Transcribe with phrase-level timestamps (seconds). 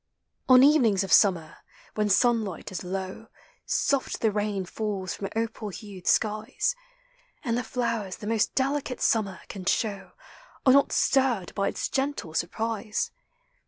[0.49, 1.57] On evenings of summer,
[1.93, 3.27] when sunlight is low.
[3.67, 6.75] Soft the rain falls from opal hued skies:
[7.43, 10.13] And the flowers the most delicate summer can show
[10.65, 13.11] Are not stirred by its gentle surprise.